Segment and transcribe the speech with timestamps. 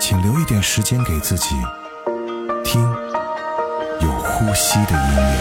[0.00, 1.56] 请留一点时间给自己，
[2.64, 2.80] 听
[4.00, 5.38] 有呼吸的音乐。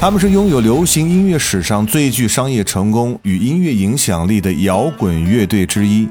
[0.00, 6.08] 他们是拥有流行音乐史上最具商业成功与音乐影响力的摇滚乐队之一。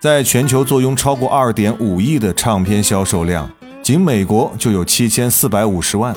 [0.00, 3.50] 在全球坐拥超过二点五亿的唱片销售量，
[3.82, 6.16] 仅美国就有七千四百五十万。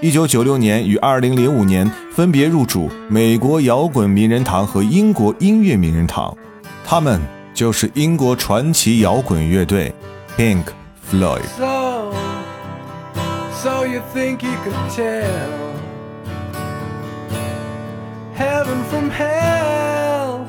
[0.00, 6.34] 一九九六年与二零零五年分别入主美国摇滚名人堂和英国音乐名人堂，
[6.84, 7.20] 他们
[7.53, 9.93] 就是英国传奇摇滚乐队
[10.37, 10.65] Pink
[11.09, 12.13] Floyd。So,
[13.61, 15.49] so you think you could tell
[18.35, 20.45] heaven from hell,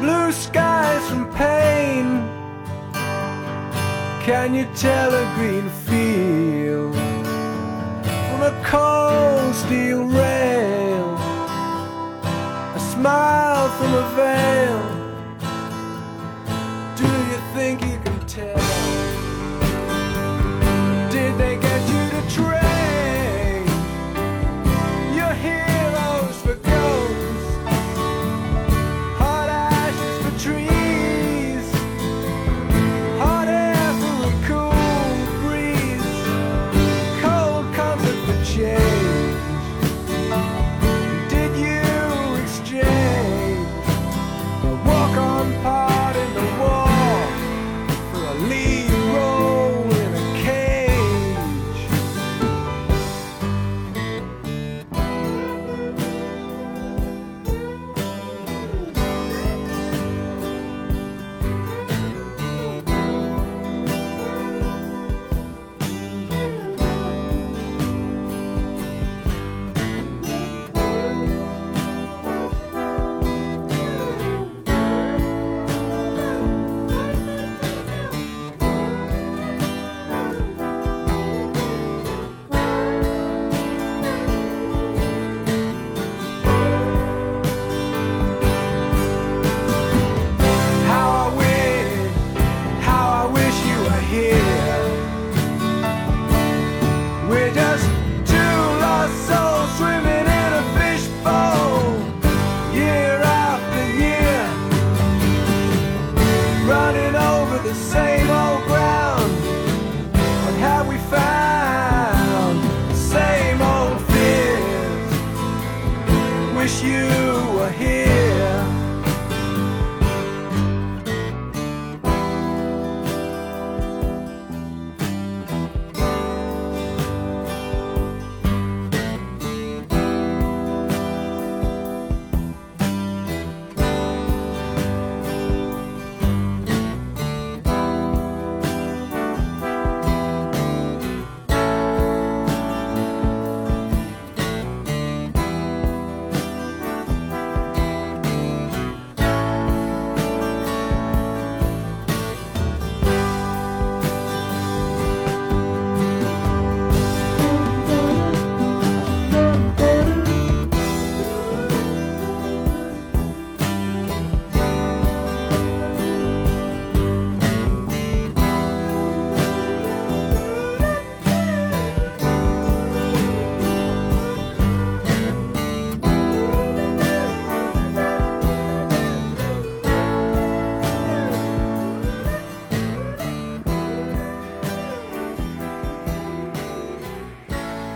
[0.00, 2.22] blue skies from pain?
[4.24, 6.99] Can you tell a green field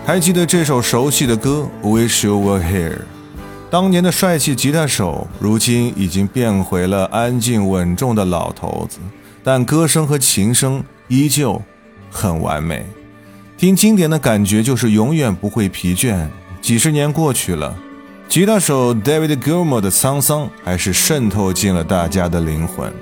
[0.05, 2.93] 还记得这首熟悉的歌《Wish You Were Here》？
[3.71, 8.99] 当年的帅气吉他手，如今已经变回了安静稳重的老头子，
[9.43, 11.59] 但歌声和琴声依旧
[12.11, 12.85] 很完美。
[13.57, 16.27] 听经典的感觉就是永远不会疲倦。
[16.61, 17.75] 几十年过去了，
[18.29, 22.93] 吉他手 David Gilmour 的沧桑还是渗透进了大家的灵魂。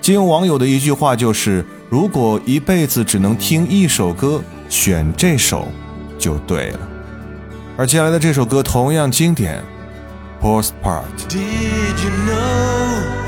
[0.00, 5.68] 借用网友的一句话就是：“如果一辈子只能听一首歌，选这首
[6.17, 6.79] 就对了。”
[7.77, 9.63] 而接下来的这首歌同样经典，《
[10.43, 11.03] Postpart》。
[11.29, 13.21] Did you know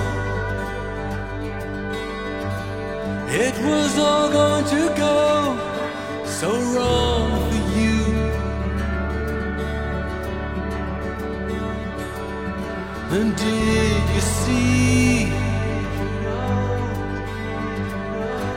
[3.35, 5.57] It was all going to go
[6.23, 7.99] so wrong for you.
[13.11, 15.31] And did you see?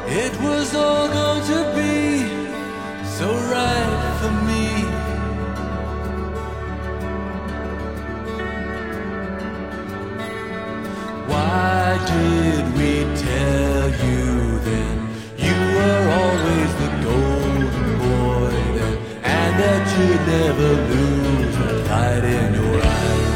[0.08, 2.39] It was all going to be
[3.21, 4.65] so right for me.
[11.29, 12.91] Why did we
[13.27, 14.25] tell you
[14.69, 14.97] then
[15.45, 18.97] you were always the golden boy then,
[19.38, 23.31] and that you'd never lose the light in your eyes?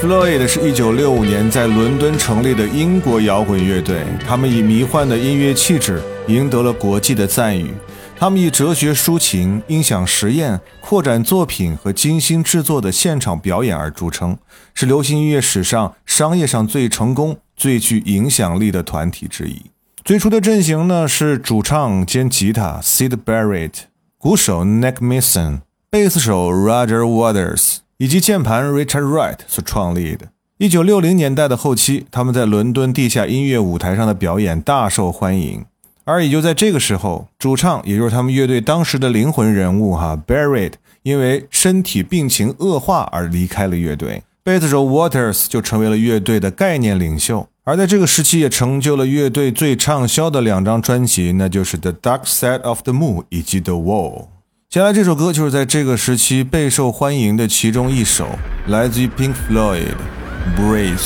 [0.00, 7.72] Floyd 是一九六五年在伦敦成立的英国摇滚乐队，他们以迷幻的音乐气质赢得了国际的赞誉。
[8.16, 14.36] 他们以哲学抒情、音响实验、扩展作品和精心制作的现场表演而著称，
[14.74, 19.62] 是流行音乐史上商业上最成功、最具影响力的团体之一。
[20.04, 23.72] 最初的阵型呢是主唱兼吉他 Sid Barrett，
[24.18, 27.78] 鼓手 Nick Mason，贝斯手 Roger Waters。
[28.02, 30.26] 以及键盘 Richard Wright 所创立的。
[30.58, 35.64] 一九六零年代的后期，他们在伦敦地下音乐舞台上的表演大受欢迎。
[36.02, 40.72] 而也就在这个时候，主唱也就是他们乐队当时的灵魂人物哈 Barrett，
[41.04, 44.24] 因为身体病情恶化而离开了乐队。
[44.42, 47.46] 贝斯手 Waters 就成为了乐队的概念领袖。
[47.62, 54.22] 而在这个时期，也成就了乐队最畅销的两张专辑，那就是《The Dark Side of the Moon》以及《The Wall》。
[54.72, 58.38] 接下来这首歌就是在这个时期备受欢迎的其中一首，
[58.68, 59.88] 来自于 Pink Floyd，
[60.58, 60.96] 《Breathe》。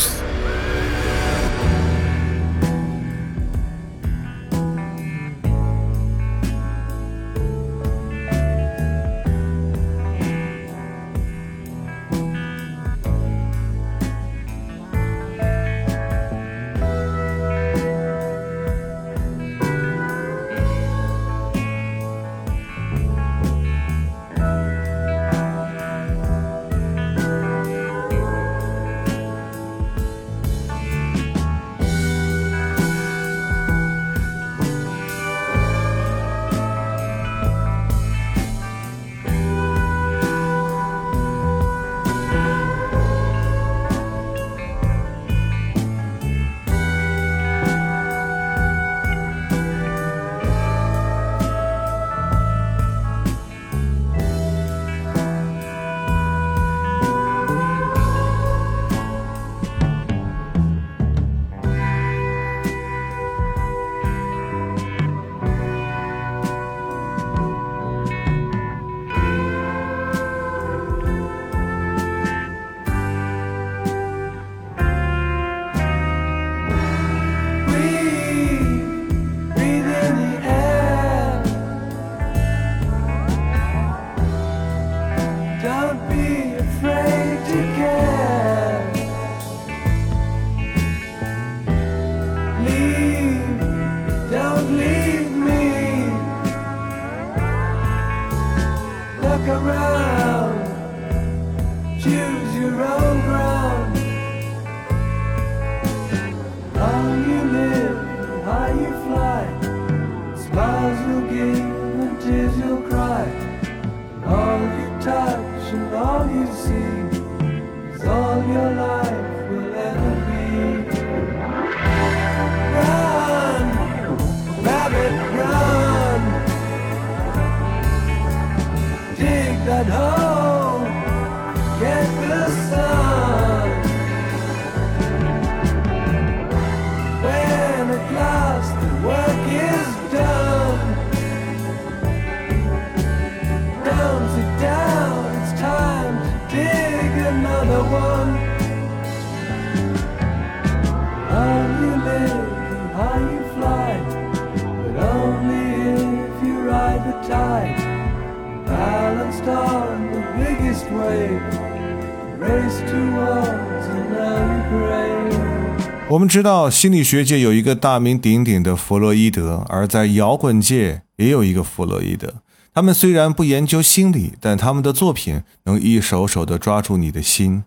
[166.16, 172.36] 我们知道，心理学界有一个大名鼎鼎的弗洛伊德，而在摇滚界也有一个弗洛伊德。
[172.72, 177.64] 他们虽然不研究心理，但他们的作品能一首首地抓住你的心。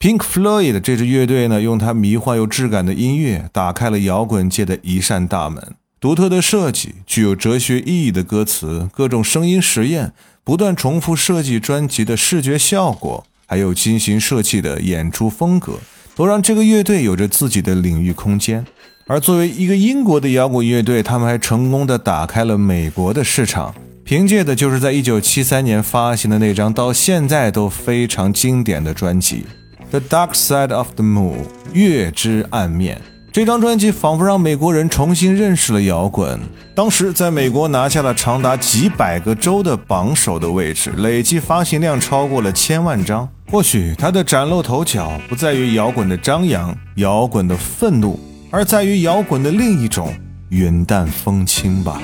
[0.00, 5.74] Pink Floyd 这支乐队呢，用它迷幻又质感的音乐，打开了摇滚界的一扇大门。
[6.00, 15.80] 独特的设计，具有哲学意义的歌词，各种声音实验，不断重复设计专辑的视觉效果，还有精心设计的演出风格，
[16.18, 18.66] 都让这个乐队有着自己的领域空间。
[19.06, 23.72] 而作为一个英国的摇滚乐队，他们还成功的打开了美国的市场，
[24.02, 29.46] 凭借的就是在1973年发行的那张到现在都非常经典的专辑
[29.92, 31.36] 《The Dark Side of the Moon》
[31.72, 33.00] 月之暗面。
[33.30, 36.40] 这张专辑仿佛让美国人重新认识了摇滚。
[36.74, 43.28] 当时在美国拿下了长达几百个州的榜首的位置，累计发行量超过了千万张。
[43.50, 50.14] 或许他的崭露头角不在于摇滚的张扬、摇滚的愤怒，而在于摇滚的另一种
[50.50, 51.98] 云淡风轻吧。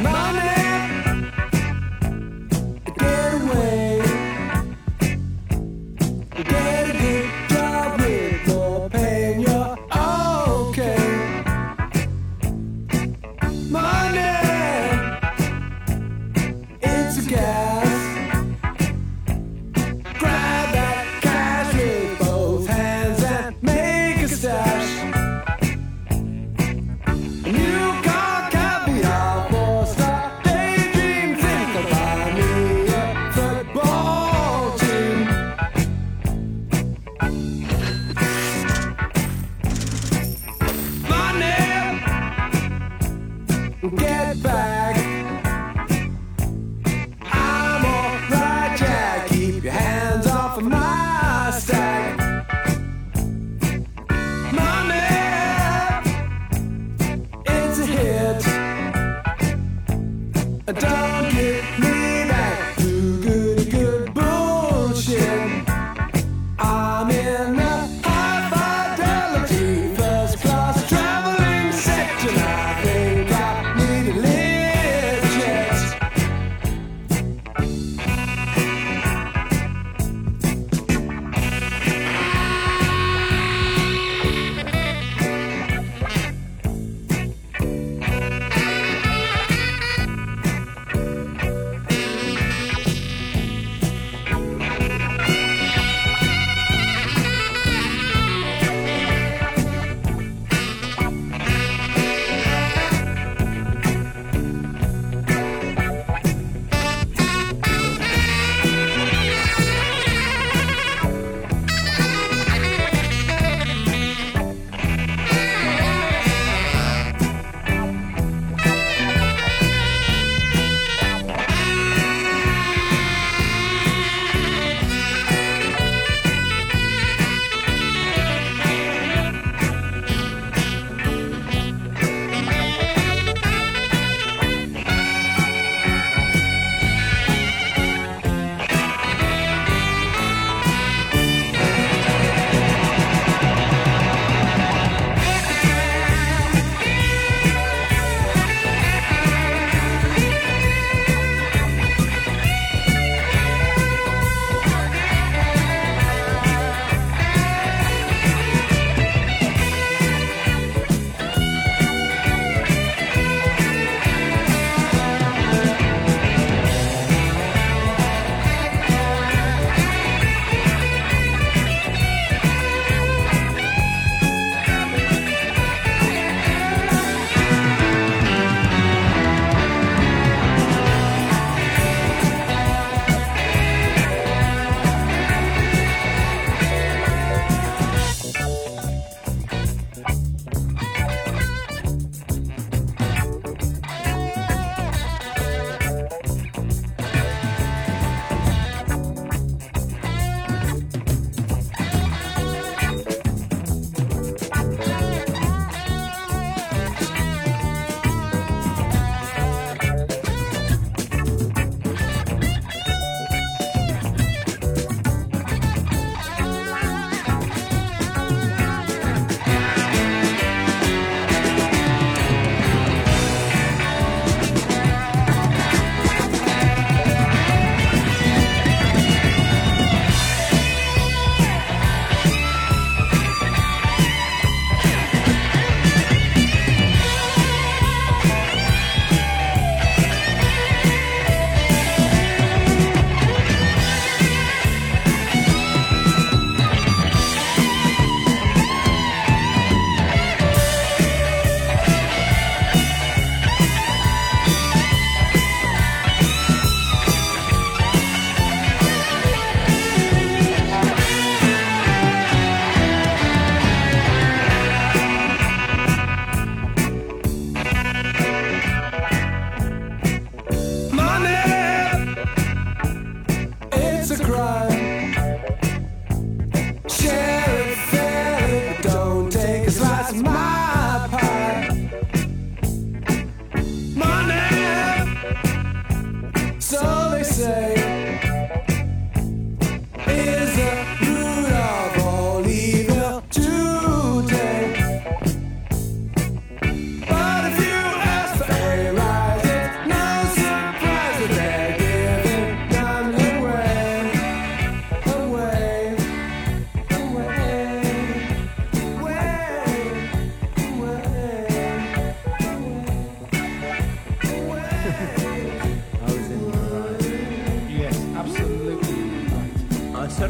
[60.84, 61.33] down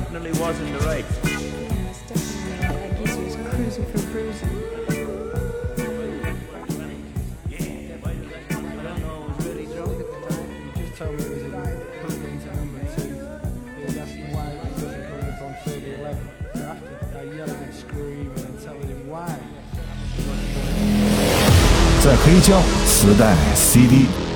[0.04, 1.04] definitely was in the right.
[1.24, 2.68] Yeah, it's definitely.
[2.68, 3.98] Like, was cruising for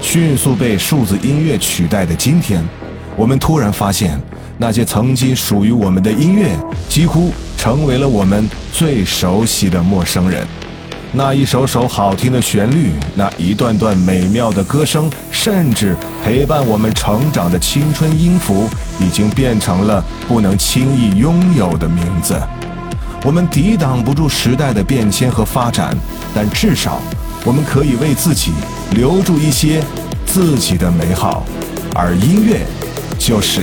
[0.01, 2.65] 迅速被数字音乐取代的今天，
[3.15, 4.19] 我们突然发现。
[4.59, 6.51] 那些曾经属于我们的音乐
[6.89, 10.45] 几乎成为了我们最熟悉的陌生人。
[11.13, 18.69] 那一首首好听的旋律那一段段美妙的歌声甚至陪伴我们成长的青春音符
[19.01, 22.35] 已经变成了不能轻易拥有的名字。
[23.25, 25.97] 我们抵挡不住时代的变迁和发展
[26.35, 27.01] 但至少
[27.45, 28.53] 我们可以为自己
[28.93, 29.83] 留住一些
[30.27, 31.45] 自己的美好
[31.95, 32.61] 而音乐
[33.19, 33.63] 就是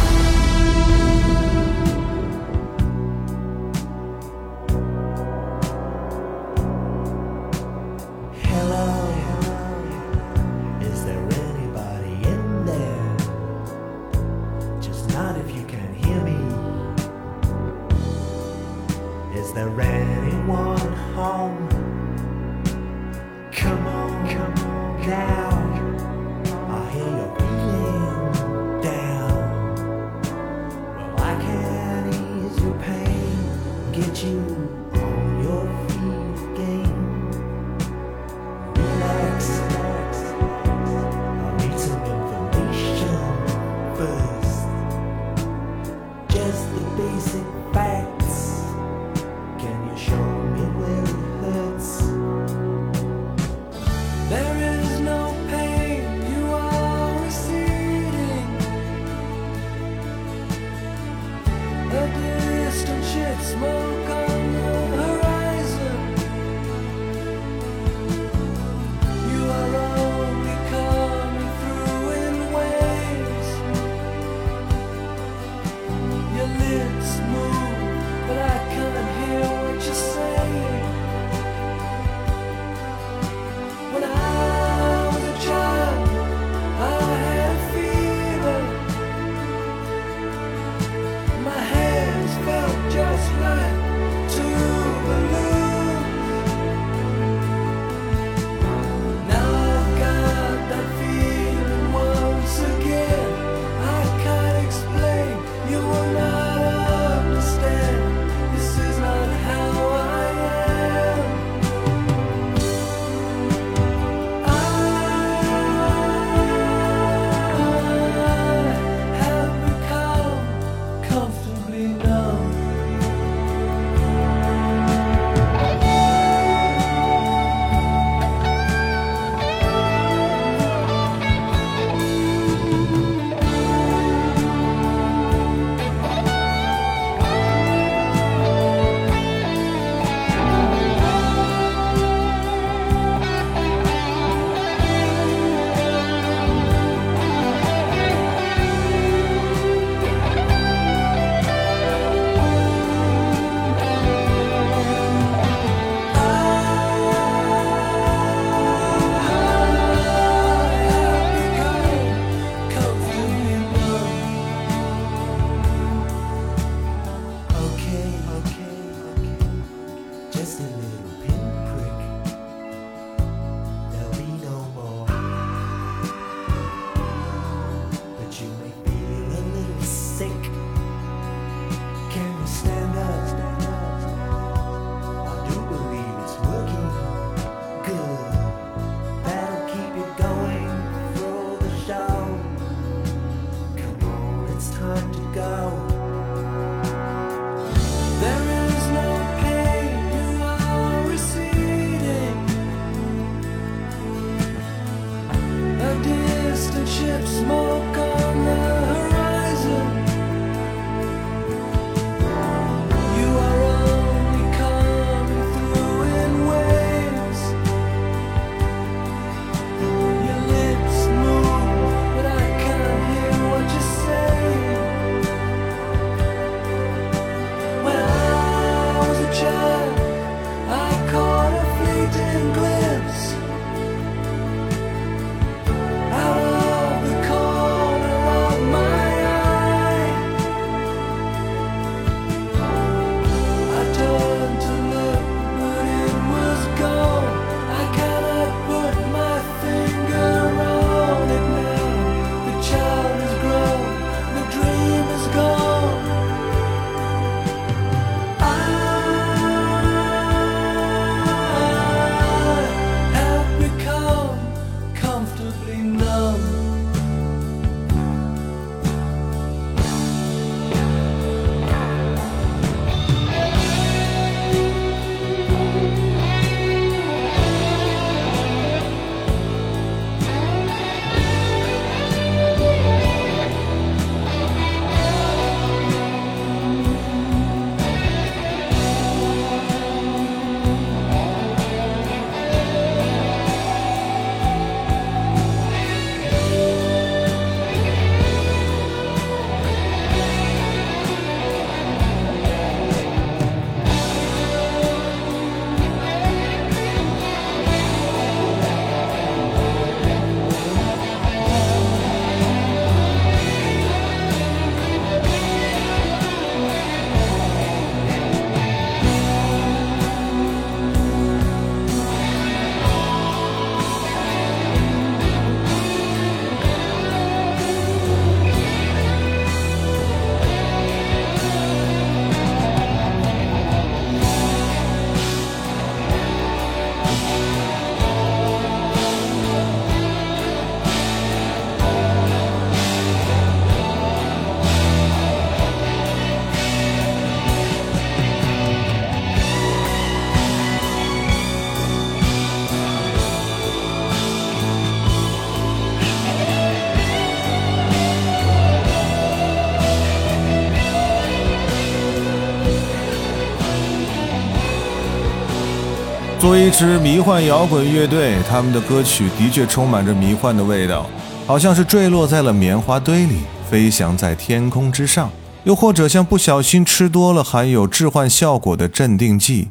[366.61, 371.09] 一支迷幻摇滚乐队，他们的歌曲的确充满着迷幻的味道，
[371.47, 375.31] 好像是坠落在了棉花堆里，飞翔在天空之上，
[375.63, 379.69] 又或者像不小心吃多了含有致幻效果的镇定剂。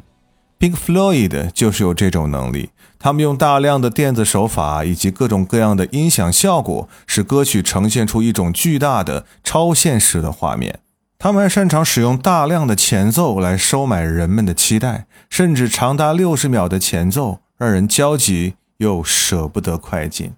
[0.59, 10.79] Pink Floyd 就是有这种能力，他们用大量的电子手法以及各种各样的音响效果，使歌曲呈现出一种巨大的超现实的画面。
[11.23, 20.33] 他们还擅长使用大量的前奏来收买人们的期待，甚至长达六十秒的前奏让人焦急又舍不得快进。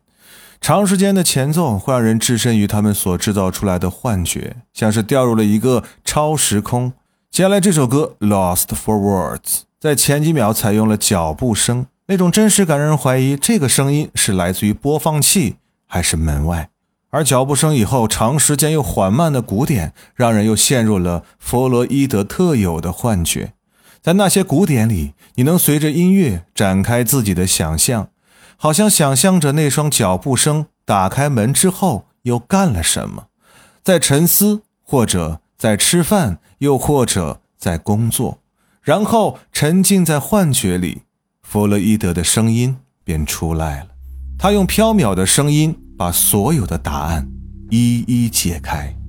[0.60, 6.92] 长时间的前奏会让人置身于他们所制造出来的幻觉，像是掉入了一个超时空。
[7.32, 9.40] 接下来这首歌《Lost for Words》
[9.80, 15.56] 在前几秒采用了脚步声，那种真实感让人怀疑这个声音是来自于播放器
[15.88, 16.68] 还是门外。
[17.14, 23.54] 而脚步声以后长时间又缓慢的鼓点，让人又陷入了弗洛伊德特有的幻觉。
[24.02, 28.10] 在那些鼓点里，你能随着音乐展开自己的想象，
[28.58, 33.28] 好像想象着那双脚步声打开门之后又干了什么，
[33.84, 38.40] 在沉思，或者在吃饭，又或者在工作，
[38.82, 41.04] 然后沉浸在幻觉里，
[41.44, 43.90] 弗洛伊德的声音便出来了。
[44.40, 45.83] 他用飘渺的声音。
[45.98, 47.28] 把所有的答案
[47.70, 49.03] 一一解开。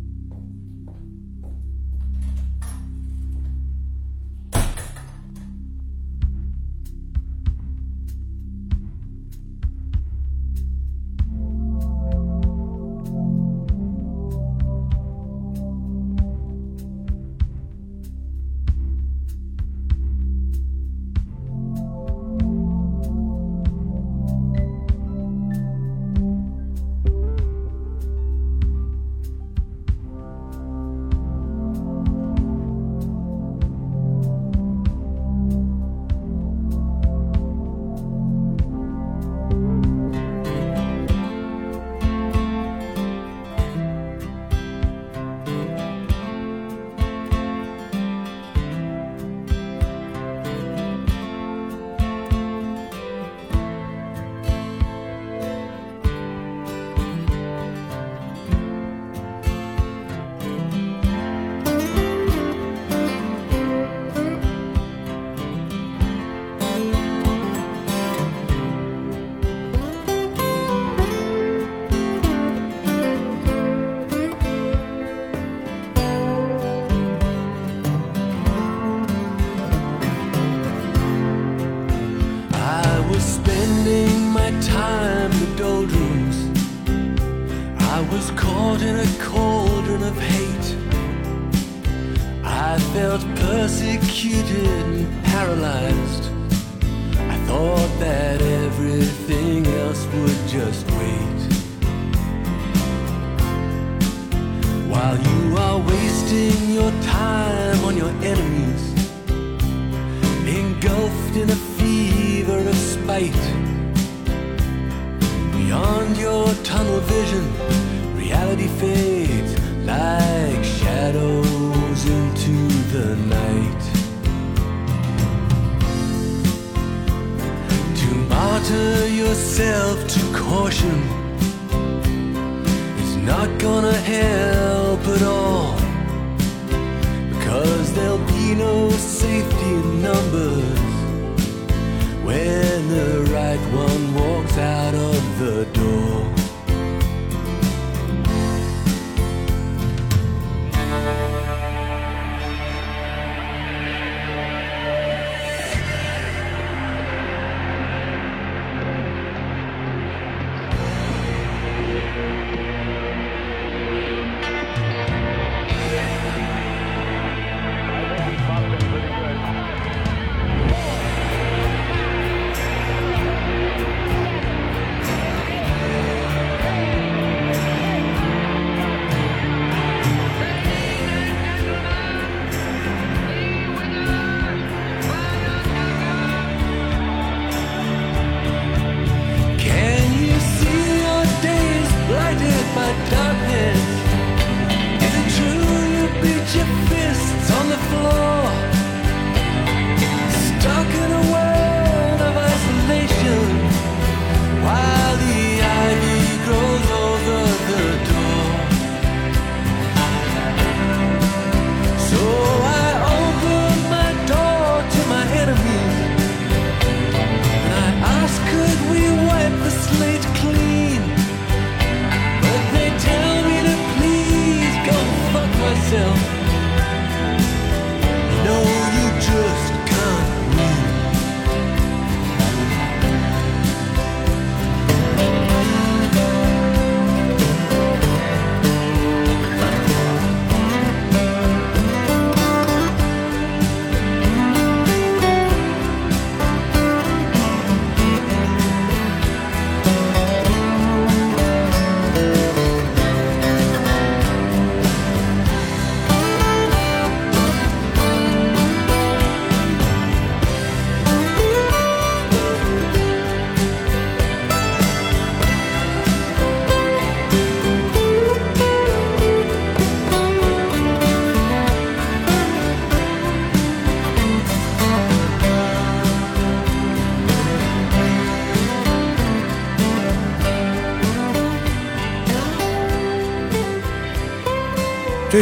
[138.98, 140.73] Safety in numbers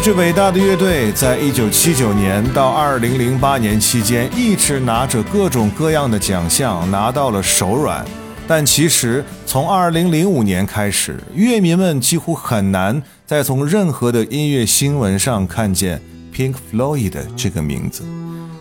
[0.02, 8.04] 支伟大的乐队在一九七九年到二零零八年期间，一直拿着各种各样的奖项，拿到了手软。
[8.48, 16.02] 但其实从二零零五年开始，乐迷们几乎很难再从任何的音乐新闻上看见
[16.34, 18.02] Pink Floyd 这个名字。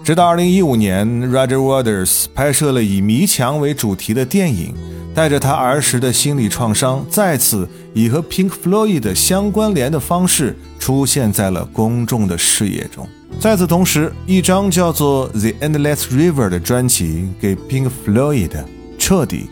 [0.04, 4.76] 直到二零一五年，Roger Waters 拍摄了以迷墙为主题的电影，
[5.16, 13.08] 带着他儿时的心理创伤，再次以和 Pink Floyd 相关联的方式出现在了公众的视野中。
[13.40, 18.50] 在此同时，一张叫做《The Endless River》的专辑给 Pink Floyd
[18.98, 19.48] 彻底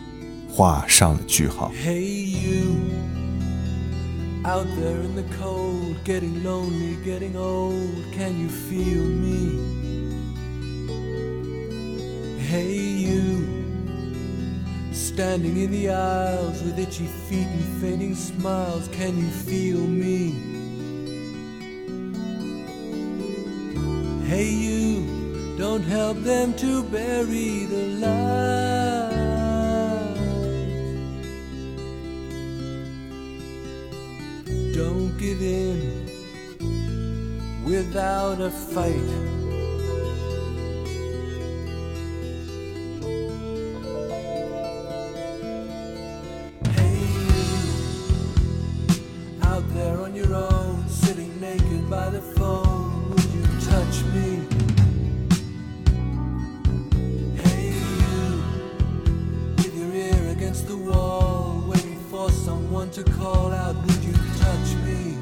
[0.51, 1.71] 画上了句号。
[1.85, 2.77] Hey, you
[4.43, 7.77] out there in the cold, getting lonely, getting old.
[8.17, 9.59] Can you feel me?
[12.49, 13.43] Hey, you
[14.91, 18.89] standing in the aisles with itchy feet and fainting smiles.
[18.97, 20.57] Can you feel me?
[24.29, 29.09] Hey, you don't help them to bury the light.
[34.75, 36.05] Don't give in
[37.65, 39.38] without a fight.
[63.03, 65.15] To call out, would you touch me?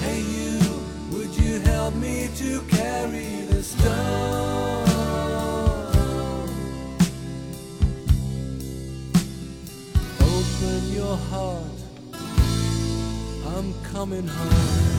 [0.00, 0.60] Hey, you,
[1.10, 4.88] would you help me to carry the stone?
[10.20, 11.78] Open your heart,
[13.56, 14.91] I'm coming home.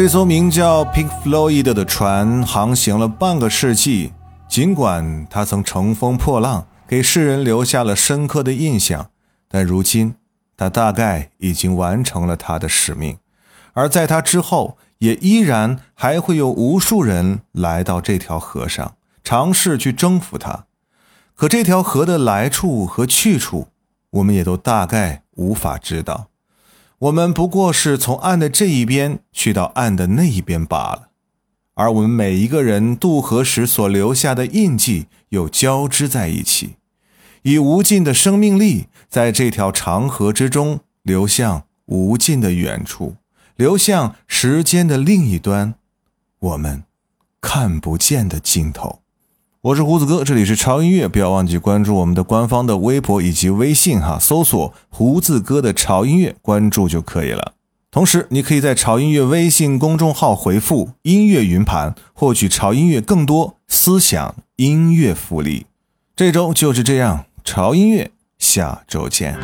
[0.00, 4.12] 这艘名叫 Pink Floyd 的船航行了半个世纪，
[4.48, 9.10] 尽管它曾乘风破浪，给世人留下了深刻的印象，
[9.48, 10.14] 但如今
[10.56, 13.18] 它大概已经完成了它的使命。
[13.72, 18.94] 而在它之后，也依然还会有无数人来到这条河上，
[19.24, 20.66] 尝试去征服它。
[21.34, 23.66] 可这条河的来处和去处，
[24.10, 26.28] 我们也都大概无法知道。
[27.00, 31.10] 我们不过是从岸的这一边去到岸的那一边罢了。
[31.74, 36.74] 而我们每一个人渡河时所留下的印记，又交织在一起，
[37.42, 43.14] 以无尽的生命力，在这条长河之中流向无尽的远处，
[43.54, 45.74] 流向时间的另一端，
[46.40, 46.82] 我们
[47.40, 49.02] 看不见的尽头。
[49.60, 57.54] 我是胡子哥，这里是潮音乐，不要忘记关注我们的官方的微博以及微信哈，搜索“胡子哥的潮音乐”，关注就可以了。
[57.90, 65.66] 同时，你可以在潮音乐微信公众号回复“音乐云盘”，获取潮音乐更多思想音乐福利。
[66.14, 69.36] 这周就是这样，潮音乐，下周见。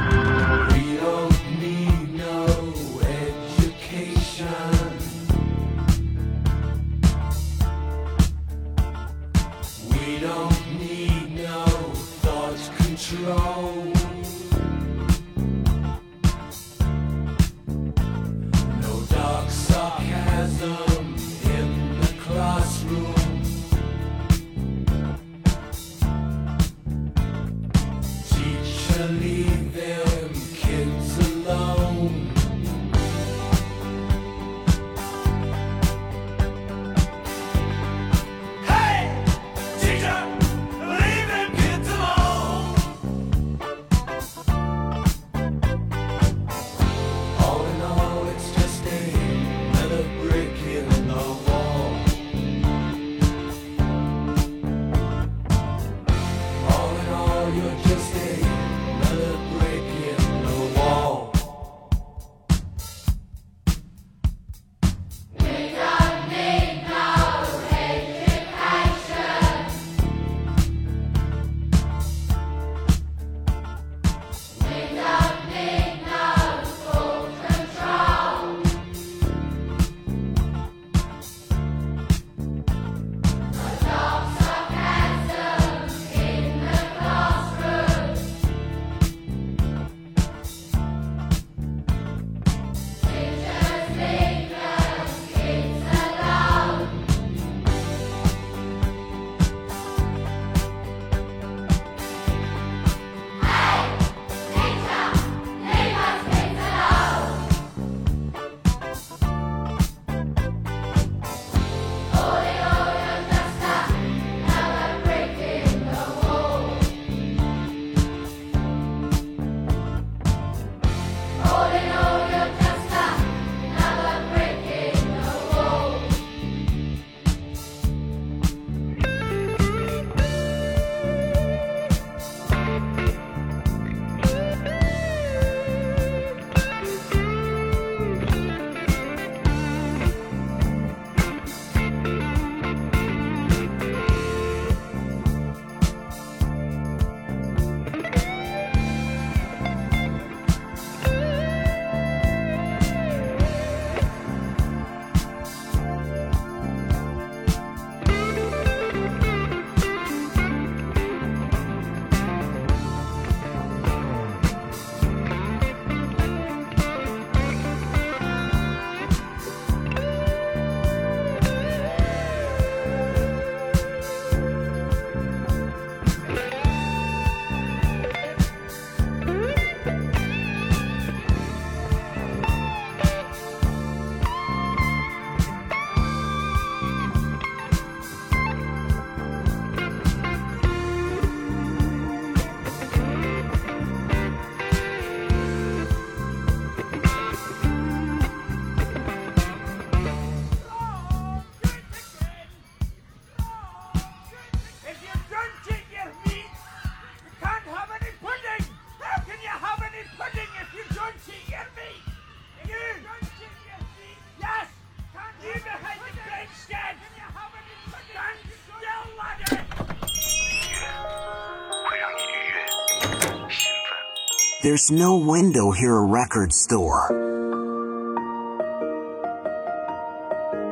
[224.65, 227.11] There's no window here a record store.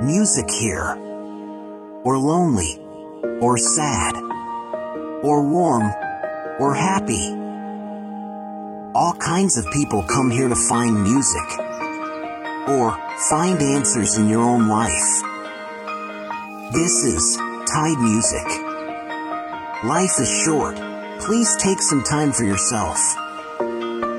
[0.03, 0.97] Music here.
[2.03, 2.81] Or lonely.
[3.43, 4.17] Or sad.
[5.23, 5.93] Or warm.
[6.59, 7.35] Or happy.
[8.95, 11.59] All kinds of people come here to find music.
[12.69, 12.97] Or
[13.29, 15.23] find answers in your own life.
[16.73, 17.37] This is
[17.71, 18.47] Tide Music.
[19.85, 20.77] Life is short.
[21.21, 22.99] please take some time for yourself.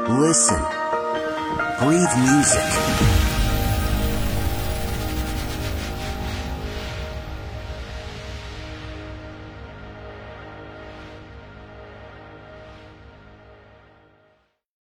[0.09, 0.59] Listen.
[1.79, 3.22] Breathe music.